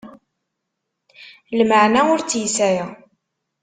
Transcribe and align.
Lmeɛna 1.59 2.01
ur 2.13 2.19
tt-yesɛi. 2.21 2.83